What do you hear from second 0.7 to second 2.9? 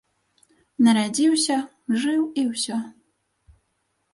Нарадзіўся, жыў і ўсё.